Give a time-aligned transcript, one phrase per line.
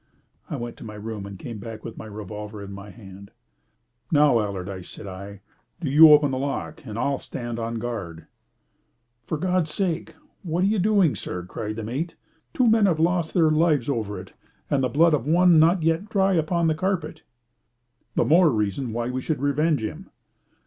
[0.49, 3.29] I went to my room and came back with my revolver in my hand.
[4.11, 5.41] "Now, Allardyce," said I,
[5.79, 8.25] "do you open the lock, and I'll stand on guard."
[9.27, 12.15] "For God's sake, think what you are doing, sir!" cried the mate.
[12.51, 14.33] "Two men have lost their lives over it,
[14.71, 17.21] and the blood of one not yet dry upon the carpet."
[18.15, 20.09] "The more reason why we should revenge him."